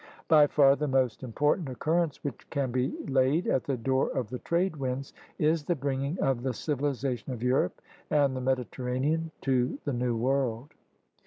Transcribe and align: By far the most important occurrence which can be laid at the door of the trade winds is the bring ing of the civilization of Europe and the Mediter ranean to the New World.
By 0.27 0.47
far 0.47 0.75
the 0.75 0.87
most 0.87 1.21
important 1.21 1.69
occurrence 1.69 2.23
which 2.23 2.49
can 2.49 2.71
be 2.71 2.89
laid 3.05 3.45
at 3.45 3.65
the 3.65 3.77
door 3.77 4.09
of 4.09 4.31
the 4.31 4.39
trade 4.39 4.75
winds 4.77 5.13
is 5.37 5.63
the 5.63 5.75
bring 5.75 6.01
ing 6.03 6.19
of 6.21 6.41
the 6.41 6.55
civilization 6.55 7.33
of 7.33 7.43
Europe 7.43 7.79
and 8.09 8.35
the 8.35 8.41
Mediter 8.41 8.83
ranean 8.85 9.29
to 9.41 9.77
the 9.85 9.93
New 9.93 10.17
World. 10.17 10.73